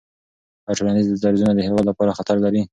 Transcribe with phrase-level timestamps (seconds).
[0.67, 2.61] آیا ټولنیز درزونه د هېواد لپاره خطر لري؟